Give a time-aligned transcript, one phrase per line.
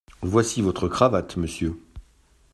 [0.23, 1.77] Voici votre cravate, monsieur.